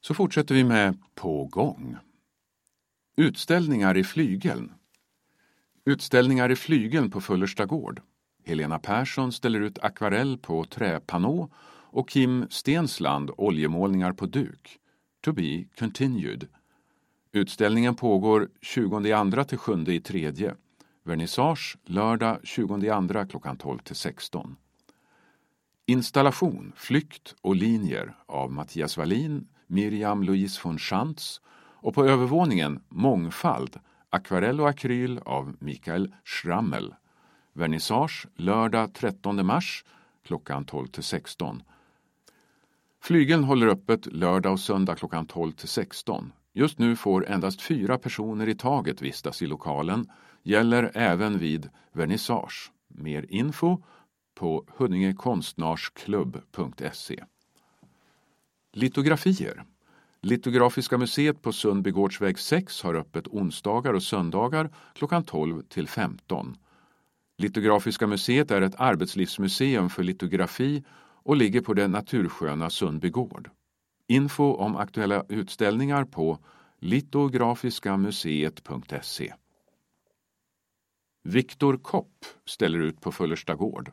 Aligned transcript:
Så 0.00 0.14
fortsätter 0.14 0.54
vi 0.54 0.64
med 0.64 0.98
På 1.14 1.44
gång. 1.44 1.96
Utställningar 3.16 3.96
i 3.96 4.04
flygeln. 4.04 4.72
Utställningar 5.84 6.50
i 6.50 6.56
flygeln 6.56 7.10
på 7.10 7.20
Fullersta 7.20 7.66
gård. 7.66 8.00
Helena 8.44 8.78
Persson 8.78 9.32
ställer 9.32 9.60
ut 9.60 9.78
akvarell 9.78 10.38
på 10.38 10.64
träpanå 10.64 11.50
och 11.90 12.10
Kim 12.10 12.46
Stensland 12.50 13.30
oljemålningar 13.36 14.12
på 14.12 14.26
duk. 14.26 14.78
To 15.20 15.32
be 15.32 15.64
continued. 15.78 16.48
Utställningen 17.32 17.94
pågår 17.96 18.48
22 18.62 19.44
till 19.44 19.58
7 19.58 19.84
i 19.84 20.00
tredje. 20.00 20.54
Vernissage 21.04 21.76
lördag 21.84 22.40
22 22.44 23.26
klockan 23.30 23.56
12 23.56 23.78
till 23.78 23.96
16. 23.96 24.56
Installation, 25.86 26.72
flykt 26.76 27.34
och 27.40 27.56
linjer 27.56 28.16
av 28.26 28.52
Mattias 28.52 28.96
Wallin, 28.96 29.48
Miriam 29.68 30.22
Louise 30.22 30.60
von 30.64 30.78
Schantz 30.78 31.40
och 31.80 31.94
på 31.94 32.04
övervåningen 32.04 32.80
Mångfald, 32.88 33.76
akvarell 34.10 34.60
och 34.60 34.68
akryl 34.68 35.20
av 35.24 35.56
Mikael 35.58 36.14
Schrammel. 36.24 36.94
Vernissage 37.52 38.26
lördag 38.36 38.94
13 38.94 39.46
mars 39.46 39.84
klockan 40.26 40.64
12 40.64 40.86
till 40.86 41.02
16. 41.02 41.62
Flygeln 43.02 43.44
håller 43.44 43.66
öppet 43.66 44.06
lördag 44.06 44.52
och 44.52 44.60
söndag 44.60 44.94
klockan 44.94 45.26
12 45.26 45.52
till 45.52 45.68
16. 45.68 46.32
Just 46.52 46.78
nu 46.78 46.96
får 46.96 47.28
endast 47.28 47.62
fyra 47.62 47.98
personer 47.98 48.48
i 48.48 48.54
taget 48.54 49.02
vistas 49.02 49.42
i 49.42 49.46
lokalen. 49.46 50.10
Gäller 50.42 50.90
även 50.94 51.38
vid 51.38 51.68
vernissage. 51.92 52.72
Mer 52.88 53.26
info 53.28 53.82
på 54.34 54.64
huddingekonstnarsklubb.se. 54.76 57.24
Litografier. 58.78 59.64
Litografiska 60.22 60.98
museet 60.98 61.42
på 61.42 61.52
Sundbygårdsväg 61.52 62.38
6 62.38 62.82
har 62.82 62.94
öppet 62.94 63.26
onsdagar 63.26 63.94
och 63.94 64.02
söndagar 64.02 64.70
klockan 64.94 65.24
12 65.24 65.62
till 65.62 65.88
15. 65.88 66.56
Litografiska 67.38 68.06
museet 68.06 68.50
är 68.50 68.62
ett 68.62 68.80
arbetslivsmuseum 68.80 69.90
för 69.90 70.02
litografi 70.02 70.84
och 71.22 71.36
ligger 71.36 71.60
på 71.60 71.74
det 71.74 71.88
natursköna 71.88 72.70
Sundbygård. 72.70 73.50
Info 74.06 74.52
om 74.52 74.76
aktuella 74.76 75.24
utställningar 75.28 76.04
på 76.04 76.38
litografiskamuseet.se. 76.78 79.34
Viktor 81.24 81.76
Kopp 81.76 82.24
ställer 82.46 82.78
ut 82.78 83.00
på 83.00 83.12
Fullersta 83.12 83.54
gård. 83.54 83.92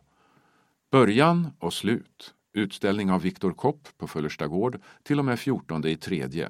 Början 0.92 1.48
och 1.60 1.74
slut. 1.74 2.35
Utställning 2.56 3.12
av 3.12 3.22
Viktor 3.22 3.52
Kopp 3.52 3.88
på 3.98 4.08
Fullersta 4.08 4.48
gård 4.48 4.80
till 5.04 5.20
och 5.20 5.26
med 5.26 5.40
14 5.40 5.88
i 5.88 5.96
tredje. 5.96 6.50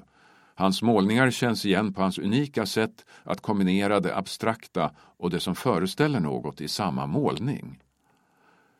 Hans 0.54 0.82
målningar 0.82 1.30
känns 1.30 1.66
igen 1.66 1.92
på 1.92 2.02
hans 2.02 2.18
unika 2.18 2.66
sätt 2.66 3.04
att 3.22 3.40
kombinera 3.40 4.00
det 4.00 4.16
abstrakta 4.16 4.90
och 4.98 5.30
det 5.30 5.40
som 5.40 5.54
föreställer 5.54 6.20
något 6.20 6.60
i 6.60 6.68
samma 6.68 7.06
målning. 7.06 7.82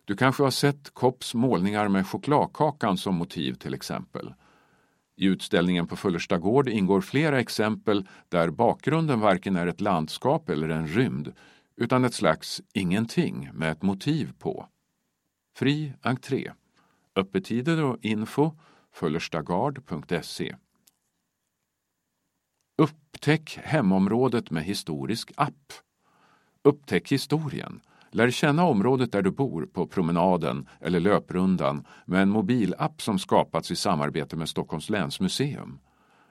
Du 0.05 0.17
kanske 0.17 0.43
har 0.43 0.51
sett 0.51 0.95
Kopps 0.95 1.35
målningar 1.35 1.89
med 1.89 2.07
chokladkakan 2.07 2.99
som 2.99 3.15
motiv 3.15 3.55
till 3.55 3.75
exempel. 3.75 4.35
I 5.17 5.27
utställningen 5.27 5.87
på 5.87 5.97
Fullersta 5.97 6.39
gård 6.39 6.69
ingår 6.69 7.01
flera 7.01 7.41
exempel 7.41 8.09
där 8.29 8.51
bakgrunden 8.51 9.21
varken 9.21 9.57
är 9.57 9.67
ett 9.67 9.81
landskap 9.81 10.49
eller 10.49 10.69
en 10.69 10.87
rymd 10.87 11.33
utan 11.77 12.05
ett 12.05 12.15
slags 12.15 12.63
ingenting 12.73 13.51
med 13.53 13.73
ett 13.73 13.83
motiv 13.83 14.33
på. 14.39 14.67
Fri 15.59 15.93
entré. 16.03 16.53
Öppettider 17.17 17.84
och 17.84 17.98
info 18.03 18.53
föllerstagard.se 18.92 20.56
Upptäck 22.78 23.58
hemområdet 23.62 24.50
med 24.50 24.64
historisk 24.64 25.33
app. 25.36 25.73
Upptäck 26.64 27.12
historien. 27.12 27.80
Lär 28.11 28.30
känna 28.30 28.64
området 28.64 29.13
där 29.13 29.23
du 29.23 29.30
bor 29.30 29.67
på 29.67 29.86
promenaden 29.86 30.68
eller 30.80 31.01
löprundan 31.01 31.86
med 32.05 32.23
en 32.23 32.29
mobilapp 32.29 33.02
som 33.02 33.18
skapats 33.18 33.70
i 33.70 33.77
samarbete 33.77 34.36
med 34.36 34.48
Stockholms 34.48 34.91
läns 34.91 35.20
museum. 35.20 35.79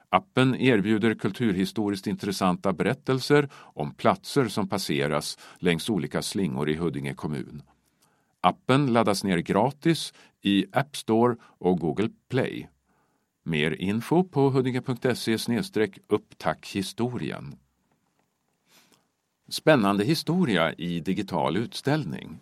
Appen 0.08 0.54
erbjuder 0.54 1.14
kulturhistoriskt 1.14 2.06
intressanta 2.06 2.72
berättelser 2.72 3.48
om 3.54 3.94
platser 3.94 4.48
som 4.48 4.68
passeras 4.68 5.38
längs 5.58 5.90
olika 5.90 6.22
slingor 6.22 6.70
i 6.70 6.74
Huddinge 6.74 7.14
kommun. 7.14 7.62
Appen 8.40 8.92
laddas 8.92 9.24
ner 9.24 9.38
gratis 9.38 10.12
i 10.46 10.66
App 10.72 10.96
Store 10.96 11.36
och 11.42 11.78
Google 11.78 12.08
Play. 12.28 12.68
Mer 13.44 13.70
info 13.70 14.24
på 14.24 14.50
huddinge.se 14.50 15.38
upptackhistorien. 16.08 17.56
Spännande 19.48 20.04
historia 20.04 20.72
i 20.72 21.00
digital 21.00 21.56
utställning. 21.56 22.38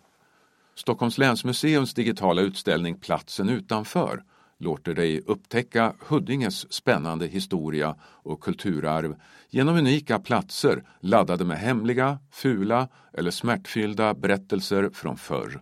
Stockholms 0.75 1.17
länsmuseums 1.17 1.93
digitala 1.93 2.41
utställning 2.41 2.99
Platsen 2.99 3.49
utanför 3.49 4.23
låter 4.57 4.93
dig 4.93 5.21
upptäcka 5.25 5.93
Huddinges 5.99 6.73
spännande 6.73 7.27
historia 7.27 7.95
och 8.01 8.41
kulturarv 8.41 9.15
genom 9.49 9.77
unika 9.77 10.19
platser 10.19 10.83
laddade 10.99 11.45
med 11.45 11.57
hemliga, 11.57 12.19
fula 12.31 12.87
eller 13.13 13.31
smärtfyllda 13.31 14.13
berättelser 14.13 14.89
från 14.93 15.17
förr. 15.17 15.61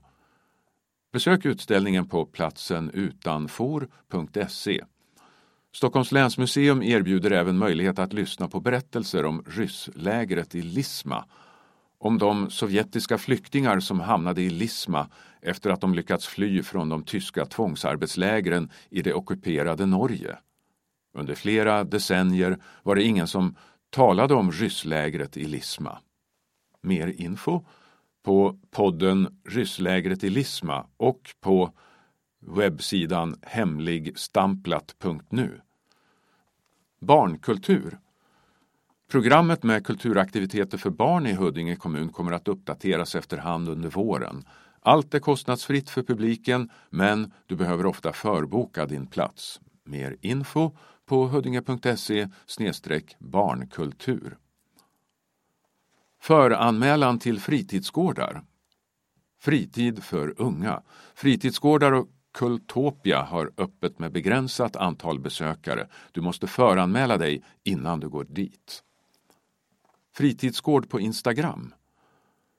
Besök 1.13 1.45
utställningen 1.45 2.07
på 2.07 2.25
platsenutanfor.se. 2.25 4.83
Stockholms 5.73 6.11
länsmuseum 6.11 6.83
erbjuder 6.83 7.31
även 7.31 7.57
möjlighet 7.57 7.99
att 7.99 8.13
lyssna 8.13 8.47
på 8.47 8.59
berättelser 8.59 9.25
om 9.25 9.43
rysslägret 9.47 10.55
i 10.55 10.61
Lisma, 10.61 11.25
om 11.97 12.17
de 12.17 12.49
sovjetiska 12.49 13.17
flyktingar 13.17 13.79
som 13.79 13.99
hamnade 13.99 14.41
i 14.41 14.49
Lisma 14.49 15.09
efter 15.41 15.69
att 15.69 15.81
de 15.81 15.93
lyckats 15.93 16.27
fly 16.27 16.63
från 16.63 16.89
de 16.89 17.03
tyska 17.03 17.45
tvångsarbetslägren 17.45 18.69
i 18.89 19.01
det 19.01 19.13
ockuperade 19.13 19.85
Norge. 19.85 20.37
Under 21.17 21.35
flera 21.35 21.83
decennier 21.83 22.57
var 22.83 22.95
det 22.95 23.03
ingen 23.03 23.27
som 23.27 23.55
talade 23.89 24.33
om 24.33 24.51
rysslägret 24.51 25.37
i 25.37 25.45
Lisma. 25.45 25.97
Mer 26.81 27.07
info 27.07 27.61
på 28.23 28.57
podden 28.71 29.39
Rysslägret 29.45 30.23
i 30.23 30.29
Lisma 30.29 30.87
och 30.97 31.35
på 31.41 31.73
webbsidan 32.45 33.35
hemligstamplat.nu. 33.41 35.61
Barnkultur. 37.01 37.99
Programmet 39.11 39.63
med 39.63 39.85
kulturaktiviteter 39.85 40.77
för 40.77 40.89
barn 40.89 41.27
i 41.27 41.33
Huddinge 41.33 41.75
kommun 41.75 42.09
kommer 42.09 42.31
att 42.31 42.47
uppdateras 42.47 43.15
efterhand 43.15 43.69
under 43.69 43.89
våren. 43.89 44.45
Allt 44.79 45.13
är 45.13 45.19
kostnadsfritt 45.19 45.89
för 45.89 46.03
publiken 46.03 46.69
men 46.89 47.31
du 47.45 47.55
behöver 47.55 47.85
ofta 47.85 48.13
förboka 48.13 48.85
din 48.85 49.07
plats. 49.07 49.61
Mer 49.83 50.17
info 50.21 50.71
på 51.05 51.27
huddinge.se 51.27 52.27
barnkultur. 53.19 54.37
Föranmälan 56.23 57.19
till 57.19 57.39
fritidsgårdar. 57.39 58.43
Fritid 59.41 60.03
för 60.03 60.41
unga. 60.41 60.81
Fritidsgårdar 61.15 61.91
och 61.91 62.07
Kultopia 62.33 63.21
har 63.21 63.51
öppet 63.57 63.99
med 63.99 64.11
begränsat 64.11 64.75
antal 64.75 65.19
besökare. 65.19 65.87
Du 66.11 66.21
måste 66.21 66.47
föranmäla 66.47 67.17
dig 67.17 67.43
innan 67.63 67.99
du 67.99 68.09
går 68.09 68.23
dit. 68.23 68.83
Fritidsgård 70.15 70.89
på 70.89 70.99
Instagram. 70.99 71.73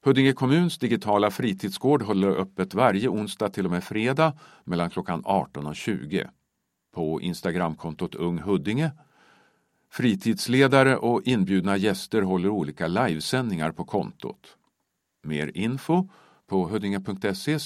Huddinge 0.05 0.33
kommuns 0.33 0.79
digitala 0.79 1.31
fritidsgård 1.31 2.03
håller 2.03 2.29
öppet 2.29 2.75
varje 2.75 3.09
onsdag 3.09 3.49
till 3.49 3.65
och 3.65 3.73
med 3.73 3.85
fredag 3.85 4.39
mellan 4.65 4.91
klockan 4.91 5.23
18 5.25 5.67
och 5.67 5.77
20. 5.77 6.31
På 6.95 7.21
Instagramkontot 7.21 8.15
Ung 8.15 8.39
Huddinge 8.39 8.91
Fritidsledare 9.97 10.97
och 10.97 11.23
inbjudna 11.25 11.77
gäster 11.77 12.23
håller 12.23 12.49
olika 12.49 12.87
livesändningar 12.87 13.73
på 13.73 13.85
kontot. 13.85 14.57
Mer 15.23 15.51
info 15.55 16.09
på 16.47 16.69
huddinge.se 16.69 17.59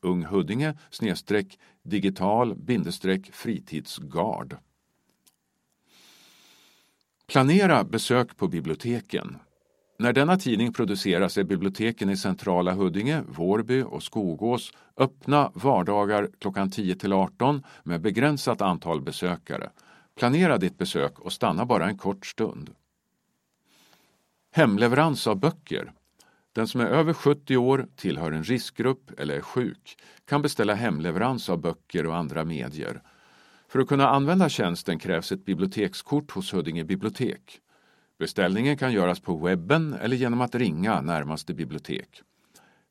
unghuddinge 0.00 0.74
digital 1.82 2.54
fritidsgard. 3.32 4.56
Planera 7.26 7.84
besök 7.84 8.36
på 8.36 8.48
biblioteken. 8.48 9.36
När 9.98 10.12
denna 10.12 10.36
tidning 10.36 10.72
produceras 10.72 11.38
är 11.38 11.44
biblioteken 11.44 12.10
i 12.10 12.16
centrala 12.16 12.72
Huddinge, 12.72 13.22
Vårby 13.28 13.82
och 13.82 14.02
Skogås 14.02 14.72
öppna 14.96 15.50
vardagar 15.54 16.28
klockan 16.38 16.70
10 16.70 16.94
till 16.94 17.12
18 17.12 17.62
med 17.84 18.00
begränsat 18.00 18.60
antal 18.60 19.00
besökare. 19.00 19.70
Planera 20.22 20.58
ditt 20.58 20.78
besök 20.78 21.18
och 21.18 21.32
stanna 21.32 21.66
bara 21.66 21.86
en 21.88 21.98
kort 21.98 22.26
stund. 22.26 22.74
Hemleverans 24.52 25.26
av 25.26 25.40
böcker. 25.40 25.92
Den 26.52 26.68
som 26.68 26.80
är 26.80 26.86
över 26.86 27.12
70 27.12 27.56
år, 27.56 27.86
tillhör 27.96 28.32
en 28.32 28.44
riskgrupp 28.44 29.20
eller 29.20 29.36
är 29.36 29.40
sjuk 29.40 29.98
kan 30.24 30.42
beställa 30.42 30.74
hemleverans 30.74 31.48
av 31.48 31.60
böcker 31.60 32.06
och 32.06 32.16
andra 32.16 32.44
medier. 32.44 33.02
För 33.68 33.78
att 33.78 33.88
kunna 33.88 34.08
använda 34.08 34.48
tjänsten 34.48 34.98
krävs 34.98 35.32
ett 35.32 35.44
bibliotekskort 35.44 36.30
hos 36.30 36.52
Huddinge 36.52 36.84
bibliotek. 36.84 37.60
Beställningen 38.18 38.76
kan 38.76 38.92
göras 38.92 39.20
på 39.20 39.36
webben 39.36 39.92
eller 39.92 40.16
genom 40.16 40.40
att 40.40 40.54
ringa 40.54 41.00
närmaste 41.00 41.54
bibliotek. 41.54 42.22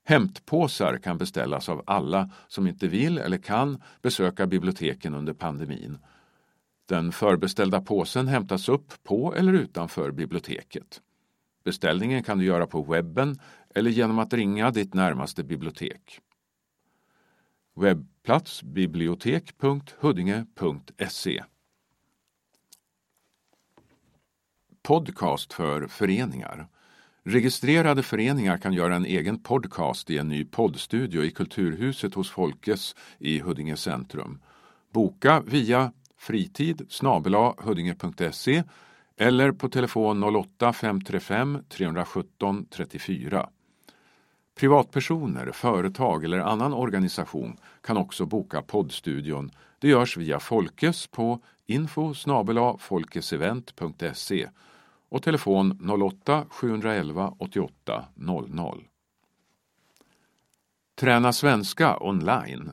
Hämtpåsar 0.03 0.97
kan 0.97 1.17
beställas 1.17 1.69
av 1.69 1.83
alla 1.85 2.29
som 2.47 2.67
inte 2.67 2.87
vill 2.87 3.17
eller 3.17 3.37
kan 3.37 3.83
besöka 4.01 4.47
biblioteken 4.47 5.15
under 5.15 5.33
pandemin. 5.33 5.97
Den 6.85 7.11
förbeställda 7.11 7.81
påsen 7.81 8.27
hämtas 8.27 8.69
upp 8.69 9.03
på 9.03 9.35
eller 9.35 9.53
utanför 9.53 10.11
biblioteket. 10.11 11.01
Beställningen 11.63 12.23
kan 12.23 12.37
du 12.37 12.45
göra 12.45 12.67
på 12.67 12.81
webben 12.81 13.39
eller 13.75 13.91
genom 13.91 14.19
att 14.19 14.33
ringa 14.33 14.71
ditt 14.71 14.93
närmaste 14.93 15.43
bibliotek. 15.43 16.19
Webbplats 17.75 18.63
bibliotek.huddinge.se 18.63 21.43
Podcast 24.83 25.53
för 25.53 25.87
föreningar. 25.87 26.67
Registrerade 27.23 28.03
föreningar 28.03 28.57
kan 28.57 28.73
göra 28.73 28.95
en 28.95 29.05
egen 29.05 29.39
podcast 29.39 30.09
i 30.09 30.17
en 30.17 30.27
ny 30.27 30.45
poddstudio 30.45 31.23
i 31.23 31.31
Kulturhuset 31.31 32.13
hos 32.13 32.29
Folkes 32.29 32.95
i 33.19 33.39
Huddinge 33.39 33.77
centrum. 33.77 34.41
Boka 34.93 35.41
via 35.41 35.91
fritid 36.21 36.85
huddinge.se 37.57 38.63
eller 39.17 39.51
på 39.51 39.69
telefon 39.69 40.23
08 40.23 40.73
535 40.73 41.63
317 41.69 42.65
34. 42.69 43.49
Privatpersoner, 44.55 45.51
företag 45.51 46.23
eller 46.23 46.39
annan 46.39 46.73
organisation 46.73 47.57
kan 47.81 47.97
också 47.97 48.25
boka 48.25 48.61
poddstudion. 48.61 49.51
Det 49.79 49.87
görs 49.87 50.17
via 50.17 50.39
Folkes 50.39 51.07
på 51.07 51.39
info 51.65 52.13
folkesevent.se 52.79 54.49
och 55.09 55.23
telefon 55.23 55.73
08-711 55.73 57.35
88 57.39 58.05
00. 58.15 58.87
Träna 60.95 61.33
svenska 61.33 61.97
online. 61.99 62.71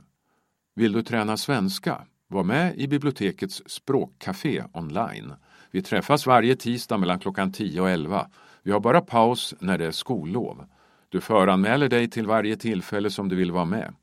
Vill 0.74 0.92
du 0.92 1.02
träna 1.02 1.36
svenska? 1.36 2.06
Var 2.30 2.44
med 2.44 2.74
i 2.76 2.88
bibliotekets 2.88 3.62
språkcafé 3.66 4.64
online. 4.72 5.32
Vi 5.70 5.82
träffas 5.82 6.26
varje 6.26 6.56
tisdag 6.56 6.98
mellan 6.98 7.18
klockan 7.18 7.52
10 7.52 7.80
och 7.80 7.90
11. 7.90 8.28
Vi 8.62 8.72
har 8.72 8.80
bara 8.80 9.00
paus 9.00 9.54
när 9.60 9.78
det 9.78 9.86
är 9.86 9.90
skollov. 9.90 10.66
Du 11.08 11.20
föranmäler 11.20 11.88
dig 11.88 12.10
till 12.10 12.26
varje 12.26 12.56
tillfälle 12.56 13.10
som 13.10 13.28
du 13.28 13.36
vill 13.36 13.52
vara 13.52 13.64
med. 13.64 13.94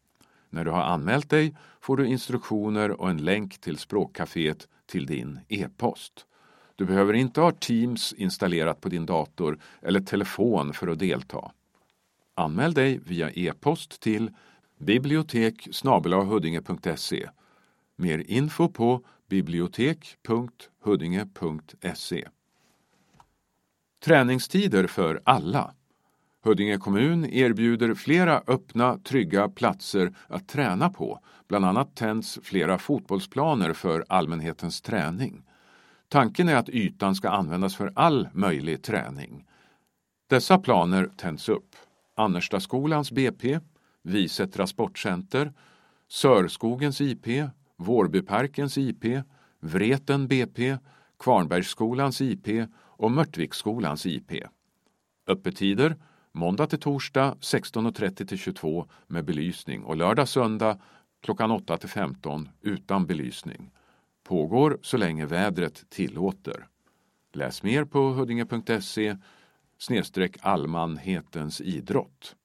När 0.49 0.65
du 0.65 0.71
har 0.71 0.81
anmält 0.81 1.29
dig 1.29 1.55
får 1.81 1.97
du 1.97 2.07
instruktioner 2.07 3.01
och 3.01 3.09
en 3.09 3.17
länk 3.17 3.57
till 3.57 3.77
språkcaféet 3.77 4.67
till 4.85 5.05
din 5.05 5.39
e-post. 5.47 6.25
Du 6.75 6.85
behöver 6.85 7.13
inte 7.13 7.41
ha 7.41 7.51
Teams 7.51 8.13
installerat 8.13 8.81
på 8.81 8.89
din 8.89 9.05
dator 9.05 9.59
eller 9.81 9.99
telefon 9.99 10.73
för 10.73 10.87
att 10.87 10.99
delta. 10.99 11.51
Anmäl 12.35 12.73
dig 12.73 12.99
via 13.05 13.31
e-post 13.31 14.01
till 14.01 14.31
bibliotek 14.79 15.67
Mer 17.95 18.23
info 18.27 18.69
på 18.69 19.05
bibliotek.huddinge.se. 19.29 22.27
Träningstider 24.03 24.87
för 24.87 25.21
alla. 25.23 25.73
Huddinge 26.43 26.77
kommun 26.77 27.25
erbjuder 27.25 27.93
flera 27.93 28.43
öppna, 28.47 28.97
trygga 28.97 29.49
platser 29.49 30.15
att 30.27 30.47
träna 30.47 30.89
på. 30.89 31.19
Bland 31.47 31.65
annat 31.65 31.95
tänds 31.95 32.39
flera 32.43 32.77
fotbollsplaner 32.77 33.73
för 33.73 34.05
allmänhetens 34.09 34.81
träning. 34.81 35.43
Tanken 36.09 36.49
är 36.49 36.55
att 36.55 36.69
ytan 36.69 37.15
ska 37.15 37.29
användas 37.29 37.75
för 37.75 37.91
all 37.95 38.29
möjlig 38.33 38.83
träning. 38.83 39.45
Dessa 40.29 40.57
planer 40.57 41.09
tänds 41.17 41.49
upp. 41.49 41.75
Annerstaskolans 42.15 43.11
BP, 43.11 43.59
Visättra 44.03 44.67
sportcenter, 44.67 45.53
Sörskogens 46.07 47.01
IP, 47.01 47.27
Vårbyparkens 47.77 48.77
IP, 48.77 49.05
Vreten 49.59 50.27
BP, 50.27 50.77
Kvarnbergsskolans 51.19 52.21
IP 52.21 52.47
och 52.77 53.11
Mörtviksskolans 53.11 54.05
IP. 54.05 54.31
Öppettider 55.27 55.95
måndag 56.31 56.67
till 56.67 56.79
torsdag 56.79 57.37
16.30 57.41 58.25
till 58.25 58.37
22 58.37 58.87
med 59.07 59.25
belysning 59.25 59.83
och 59.83 59.95
lördag 59.95 60.27
söndag 60.27 60.79
klockan 61.21 61.51
8 61.51 61.77
till 61.77 61.89
15 61.89 62.49
utan 62.61 63.05
belysning. 63.05 63.71
Pågår 64.23 64.79
så 64.81 64.97
länge 64.97 65.25
vädret 65.25 65.89
tillåter. 65.89 66.67
Läs 67.33 67.63
mer 67.63 67.85
på 67.85 67.99
huddinge.se 68.09 69.17
snedstreck 69.77 70.37
allmänhetens 70.41 71.61
idrott. 71.61 72.35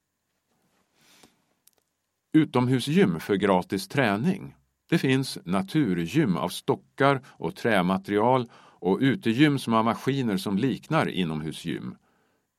Utomhusgym 2.33 3.21
för 3.21 3.35
gratis 3.35 3.89
träning. 3.89 4.55
Det 4.91 4.99
finns 4.99 5.39
naturgym 5.45 6.37
av 6.37 6.49
stockar 6.49 7.21
och 7.27 7.57
trämaterial 7.57 8.51
och 8.55 8.99
utegym 9.01 9.59
som 9.59 9.73
har 9.73 9.83
maskiner 9.83 10.37
som 10.37 10.59
liknar 10.59 11.09
inomhusgym. 11.09 11.97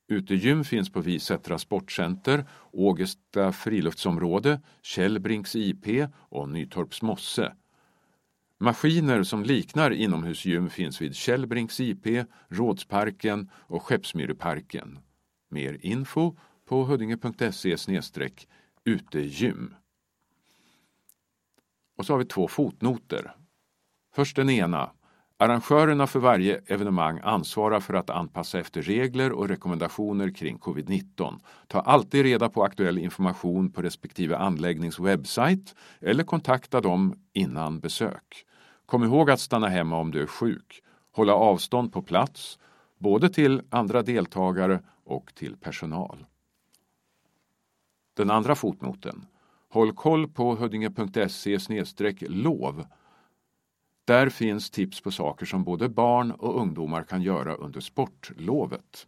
Utegym 0.08 0.64
finns 0.64 0.90
på 0.90 1.02
Visättra 1.02 1.58
sportcenter, 1.58 2.46
Ågesta 2.72 3.52
friluftsområde, 3.52 4.62
Källbrinks 4.82 5.56
IP 5.56 6.08
och 6.14 6.50
Nytorps 6.50 7.02
mosse. 7.02 7.54
Maskiner 8.60 9.24
som 9.24 9.44
liknar 9.44 9.92
inomhusgym 9.92 10.70
finns 10.70 11.02
vid 11.02 11.16
Källbrinks 11.16 11.80
IP, 11.80 12.08
Rådsparken 12.48 13.50
och 13.54 13.84
Skeppsmyreparken. 13.84 15.00
Mer 15.50 15.78
info 15.82 16.36
på 16.68 16.84
huddinge.se 16.84 17.78
utegym. 18.86 19.74
Och 22.02 22.06
så 22.06 22.14
har 22.14 22.18
vi 22.18 22.26
två 22.26 22.48
fotnoter. 22.48 23.36
Först 24.16 24.36
den 24.36 24.50
ena. 24.50 24.92
Arrangörerna 25.38 26.08
för 26.08 26.20
varje 26.20 26.62
evenemang 26.66 27.20
ansvarar 27.24 27.80
för 27.80 27.94
att 27.94 28.10
anpassa 28.10 28.60
efter 28.60 28.82
regler 28.82 29.32
och 29.32 29.48
rekommendationer 29.48 30.36
kring 30.36 30.58
covid-19. 30.58 31.40
Ta 31.68 31.80
alltid 31.80 32.24
reda 32.24 32.50
på 32.50 32.64
aktuell 32.64 32.98
information 32.98 33.72
på 33.72 33.82
respektive 33.82 34.38
anläggnings 34.38 35.00
webbsajt 35.00 35.76
eller 36.00 36.24
kontakta 36.24 36.82
dem 36.82 37.16
innan 37.34 37.80
besök. 37.80 38.46
Kom 38.86 39.04
ihåg 39.04 39.32
att 39.32 39.40
stanna 39.40 39.68
hemma 39.68 39.98
om 39.98 40.12
du 40.12 40.22
är 40.22 40.28
sjuk. 40.28 40.82
Hålla 41.12 41.34
avstånd 41.34 41.94
på 41.94 42.02
plats, 42.02 42.60
både 42.98 43.30
till 43.30 43.62
andra 43.70 44.02
deltagare 44.02 44.80
och 45.04 45.36
till 45.36 45.58
personal. 45.58 46.26
Den 48.14 48.32
andra 48.32 48.56
fotnoten. 48.56 49.26
Håll 49.72 49.94
koll 49.94 50.28
på 50.28 50.56
huddinge.se 50.56 51.60
lov. 52.30 52.86
Där 54.06 54.30
finns 54.30 54.70
tips 54.72 55.02
på 55.02 55.12
saker 55.12 55.46
som 55.46 55.64
både 55.64 55.90
barn 55.90 56.32
och 56.32 56.62
ungdomar 56.62 57.04
kan 57.04 57.22
göra 57.22 57.56
under 57.56 57.80
sportlovet. 57.80 59.08